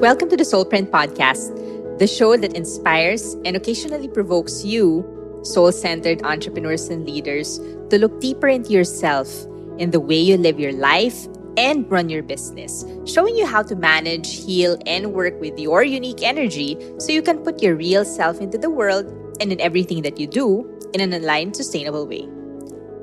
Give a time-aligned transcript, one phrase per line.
[0.00, 5.04] Welcome to the Soulprint Podcast, the show that inspires and occasionally provokes you,
[5.42, 7.58] soul centered entrepreneurs and leaders,
[7.90, 9.28] to look deeper into yourself
[9.76, 11.28] in the way you live your life
[11.58, 16.22] and run your business, showing you how to manage, heal, and work with your unique
[16.22, 19.04] energy so you can put your real self into the world
[19.38, 20.64] and in everything that you do
[20.94, 22.26] in an aligned, sustainable way.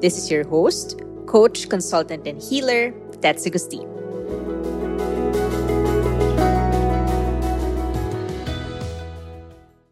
[0.00, 3.97] This is your host, coach, consultant, and healer, Tets Agustin.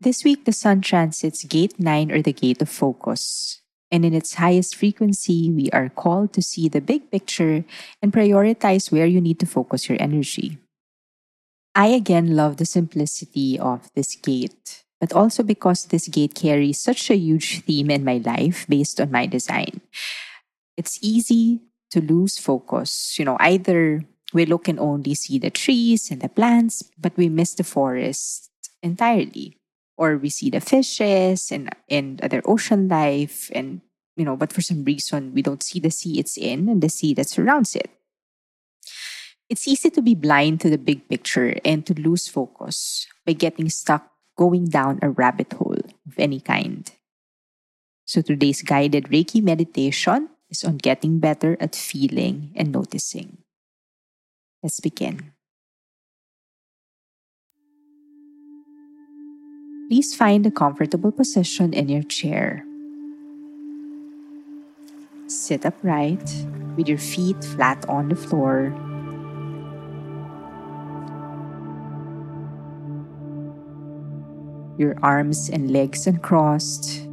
[0.00, 3.60] This week, the sun transits gate 9 or the gate of focus.
[3.92, 7.64] And in its highest frequency, we are called to see the big picture
[8.00, 10.56] and prioritize where you need to focus your energy.
[11.74, 17.10] I again love the simplicity of this gate, but also because this gate carries such
[17.10, 19.82] a huge theme in my life based on my design.
[20.78, 21.60] It's easy
[21.90, 23.18] to lose focus.
[23.18, 27.28] You know, either we look and only see the trees and the plants, but we
[27.28, 28.48] miss the forest
[28.82, 29.59] entirely
[30.00, 33.84] or we see the fishes and and other ocean life and
[34.16, 36.88] you know but for some reason we don't see the sea it's in and the
[36.88, 37.92] sea that surrounds it.
[39.52, 43.68] It's easy to be blind to the big picture and to lose focus by getting
[43.68, 46.88] stuck going down a rabbit hole of any kind.
[48.06, 53.42] So today's guided reiki meditation is on getting better at feeling and noticing.
[54.62, 55.34] Let's begin
[59.90, 62.64] please find a comfortable position in your chair.
[65.26, 66.22] Sit upright
[66.76, 68.70] with your feet flat on the floor.
[74.78, 77.09] Your arms and legs uncrossed.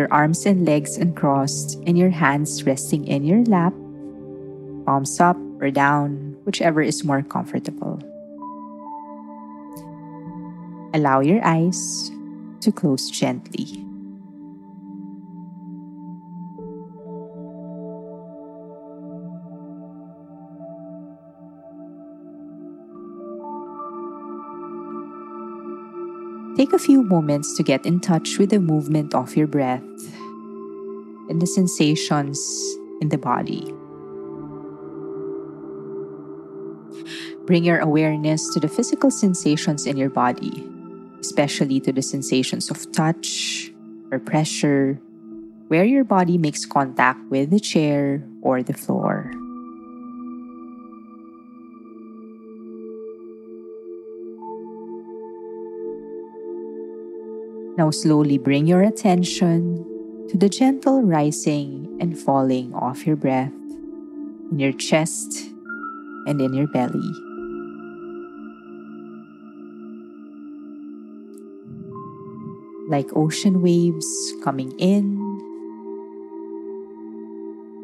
[0.00, 3.74] Your arms and legs uncrossed, and your hands resting in your lap,
[4.86, 8.00] palms up or down, whichever is more comfortable.
[10.96, 12.10] Allow your eyes
[12.64, 13.89] to close gently.
[26.56, 29.82] Take a few moments to get in touch with the movement of your breath
[31.30, 32.38] and the sensations
[33.00, 33.72] in the body.
[37.46, 40.66] Bring your awareness to the physical sensations in your body,
[41.20, 43.72] especially to the sensations of touch
[44.10, 45.00] or pressure,
[45.68, 49.30] where your body makes contact with the chair or the floor.
[57.76, 59.86] Now slowly bring your attention
[60.28, 63.52] to the gentle rising and falling of your breath
[64.50, 65.50] in your chest
[66.26, 67.12] and in your belly.
[72.90, 75.18] Like ocean waves coming in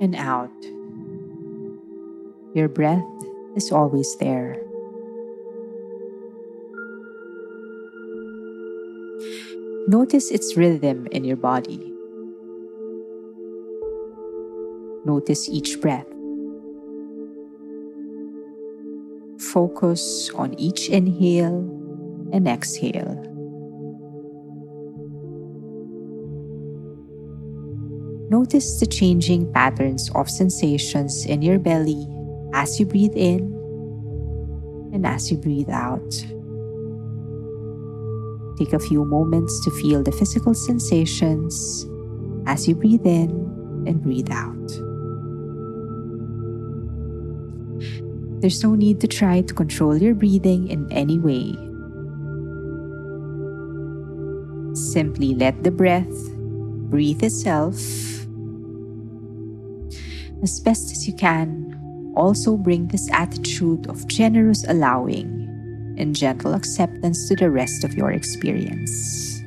[0.00, 0.50] and out.
[2.54, 3.04] Your breath
[3.54, 4.63] is always there.
[9.86, 11.92] Notice its rhythm in your body.
[15.04, 16.06] Notice each breath.
[19.38, 21.60] Focus on each inhale
[22.32, 23.20] and exhale.
[28.30, 32.08] Notice the changing patterns of sensations in your belly
[32.54, 33.52] as you breathe in
[34.94, 36.24] and as you breathe out.
[38.56, 41.86] Take a few moments to feel the physical sensations
[42.46, 43.30] as you breathe in
[43.86, 44.54] and breathe out.
[48.40, 51.56] There's no need to try to control your breathing in any way.
[54.76, 56.14] Simply let the breath
[56.90, 57.76] breathe itself.
[60.42, 65.43] As best as you can, also bring this attitude of generous allowing
[65.96, 69.40] and gentle acceptance to the rest of your experience.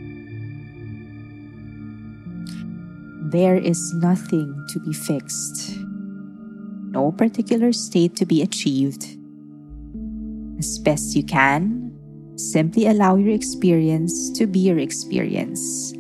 [3.32, 5.78] There is nothing to be fixed,
[6.92, 9.04] no particular state to be achieved.
[10.58, 11.92] As best you can,
[12.38, 15.94] simply allow your experience to be your experience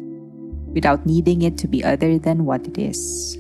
[0.73, 3.37] without needing it to be other than what it is.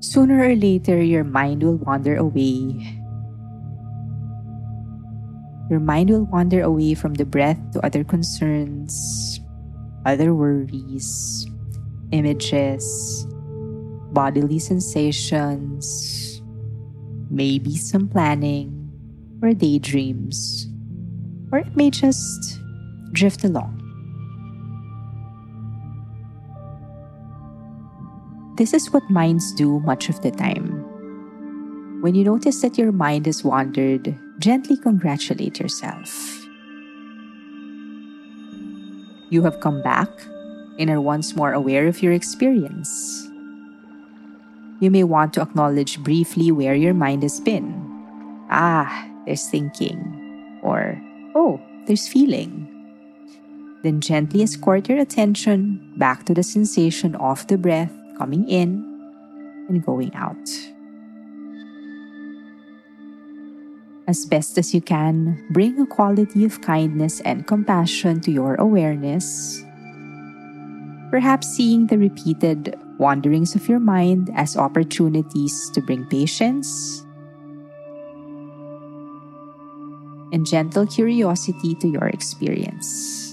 [0.00, 3.00] Sooner or later, your mind will wander away.
[5.70, 9.40] your mind will wander away from the breath to other concerns,
[10.04, 11.46] other worries,
[12.10, 13.24] images,
[14.10, 16.42] bodily sensations,
[17.30, 18.90] maybe some planning
[19.40, 20.66] or daydreams,
[21.52, 22.58] or it may just
[23.12, 23.79] drift along.
[28.60, 30.84] This is what minds do much of the time.
[32.02, 36.44] When you notice that your mind has wandered, gently congratulate yourself.
[39.30, 40.10] You have come back
[40.78, 43.24] and are once more aware of your experience.
[44.80, 47.72] You may want to acknowledge briefly where your mind has been.
[48.50, 50.60] Ah, there's thinking.
[50.62, 51.00] Or,
[51.34, 52.68] oh, there's feeling.
[53.82, 58.84] Then gently escort your attention back to the sensation of the breath coming in
[59.72, 60.36] and going out.
[64.06, 69.64] As best as you can, bring a quality of kindness and compassion to your awareness.
[71.08, 77.00] Perhaps seeing the repeated wanderings of your mind as opportunities to bring patience
[80.30, 83.29] and gentle curiosity to your experience.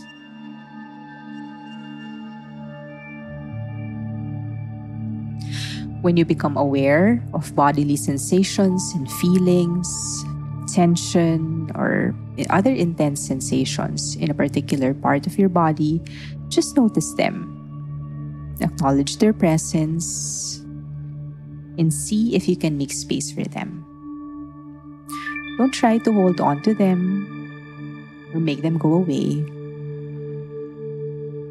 [6.02, 9.90] When you become aware of bodily sensations and feelings,
[10.72, 12.14] tension, or
[12.50, 16.02] other intense sensations in a particular part of your body,
[16.50, 17.54] just notice them.
[18.62, 20.60] Acknowledge their presence
[21.78, 23.84] and see if you can make space for them.
[25.58, 29.42] Don't try to hold on to them or make them go away.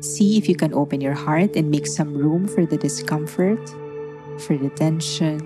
[0.02, 3.58] See if you can open your heart and make some room for the discomfort,
[4.40, 5.40] for the tension,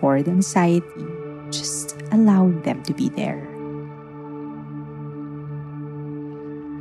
[0.00, 1.06] for the anxiety.
[1.50, 3.46] Just allowing them to be there.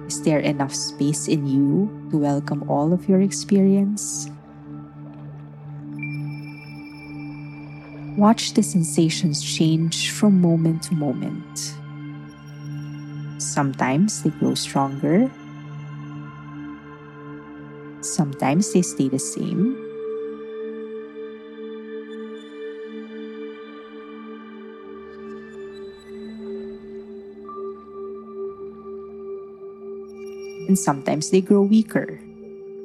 [0.08, 4.30] Is there enough space in you to welcome all of your experience?
[8.18, 11.76] Watch the sensations change from moment to moment.
[13.42, 15.30] Sometimes they grow stronger,
[18.02, 19.85] sometimes they stay the same.
[30.68, 32.20] And sometimes they grow weaker.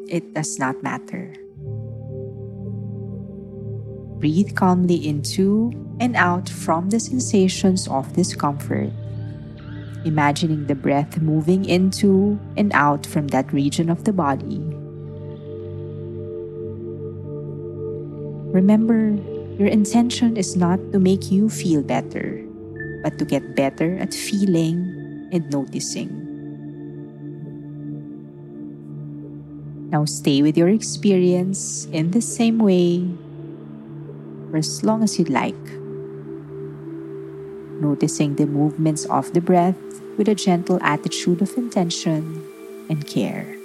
[0.09, 1.35] It does not matter.
[4.21, 8.93] Breathe calmly into and out from the sensations of discomfort,
[10.05, 14.61] imagining the breath moving into and out from that region of the body.
[18.53, 19.17] Remember,
[19.57, 22.45] your intention is not to make you feel better,
[23.03, 26.20] but to get better at feeling and noticing.
[29.91, 33.05] Now stay with your experience in the same way
[34.51, 35.59] for as long as you'd like.
[37.83, 39.77] Noticing the movements of the breath
[40.17, 42.47] with a gentle attitude of intention
[42.89, 43.60] and care.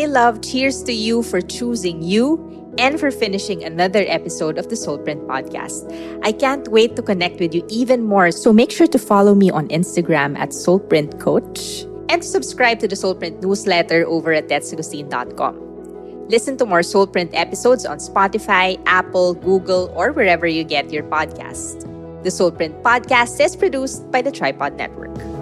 [0.00, 2.40] Hey, love, cheers to you for choosing you
[2.78, 5.84] and for finishing another episode of the Soulprint podcast.
[6.24, 9.50] I can't wait to connect with you even more, so make sure to follow me
[9.50, 16.28] on Instagram at Soulprint Coach and subscribe to the Soulprint newsletter over at tetsagustin.com.
[16.30, 21.84] Listen to more Soulprint episodes on Spotify, Apple, Google, or wherever you get your podcasts.
[22.22, 25.39] The Soulprint podcast is produced by the Tripod Network.